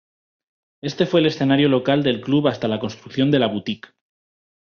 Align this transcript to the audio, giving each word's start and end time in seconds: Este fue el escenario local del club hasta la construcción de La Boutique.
Este 0.81 1.05
fue 1.05 1.19
el 1.19 1.27
escenario 1.27 1.69
local 1.69 2.01
del 2.01 2.21
club 2.21 2.47
hasta 2.47 2.67
la 2.67 2.79
construcción 2.79 3.29
de 3.29 3.37
La 3.37 3.45
Boutique. 3.45 3.89